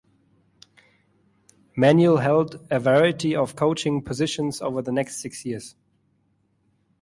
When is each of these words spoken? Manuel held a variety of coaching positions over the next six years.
Manuel 1.77 2.17
held 2.17 2.65
a 2.71 2.79
variety 2.79 3.35
of 3.35 3.55
coaching 3.55 4.01
positions 4.01 4.59
over 4.59 4.81
the 4.81 4.91
next 4.91 5.17
six 5.17 5.45
years. 5.45 5.75